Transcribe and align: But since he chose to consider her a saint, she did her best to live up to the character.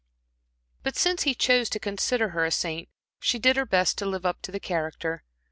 But 0.81 0.95
since 0.97 1.21
he 1.21 1.35
chose 1.35 1.69
to 1.69 1.79
consider 1.79 2.29
her 2.29 2.43
a 2.43 2.49
saint, 2.49 2.89
she 3.19 3.37
did 3.37 3.55
her 3.55 3.67
best 3.67 3.99
to 3.99 4.05
live 4.07 4.25
up 4.25 4.41
to 4.41 4.51
the 4.51 4.59
character. 4.59 5.23